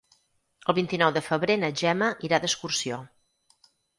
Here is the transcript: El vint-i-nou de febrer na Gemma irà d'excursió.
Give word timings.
El 0.71 0.75
vint-i-nou 0.77 1.11
de 1.17 1.21
febrer 1.25 1.57
na 1.65 1.69
Gemma 1.83 2.09
irà 2.29 2.39
d'excursió. 2.45 3.01